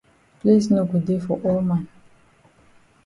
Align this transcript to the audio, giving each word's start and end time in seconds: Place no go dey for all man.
Place 0.39 0.67
no 0.71 0.81
go 0.91 0.97
dey 0.99 1.19
for 1.19 1.37
all 1.43 1.61
man. 1.61 1.85